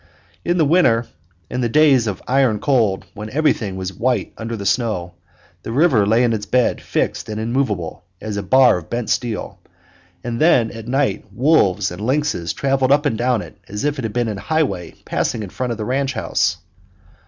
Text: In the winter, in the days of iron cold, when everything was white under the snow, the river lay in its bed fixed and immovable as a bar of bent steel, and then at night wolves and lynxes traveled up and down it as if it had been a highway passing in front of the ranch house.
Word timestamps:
In 0.43 0.57
the 0.57 0.65
winter, 0.65 1.05
in 1.47 1.61
the 1.61 1.69
days 1.69 2.07
of 2.07 2.23
iron 2.27 2.57
cold, 2.59 3.05
when 3.13 3.29
everything 3.29 3.75
was 3.75 3.93
white 3.93 4.33
under 4.35 4.57
the 4.57 4.65
snow, 4.65 5.13
the 5.61 5.71
river 5.71 6.07
lay 6.07 6.23
in 6.23 6.33
its 6.33 6.47
bed 6.47 6.81
fixed 6.81 7.29
and 7.29 7.39
immovable 7.39 8.03
as 8.19 8.35
a 8.35 8.41
bar 8.41 8.77
of 8.77 8.89
bent 8.89 9.11
steel, 9.11 9.59
and 10.23 10.41
then 10.41 10.71
at 10.71 10.87
night 10.87 11.25
wolves 11.31 11.91
and 11.91 12.01
lynxes 12.01 12.51
traveled 12.51 12.91
up 12.91 13.05
and 13.05 13.19
down 13.19 13.43
it 13.43 13.59
as 13.67 13.83
if 13.85 13.99
it 13.99 14.03
had 14.03 14.11
been 14.13 14.27
a 14.27 14.39
highway 14.39 14.95
passing 15.05 15.43
in 15.43 15.51
front 15.51 15.69
of 15.71 15.77
the 15.77 15.85
ranch 15.85 16.13
house. 16.13 16.57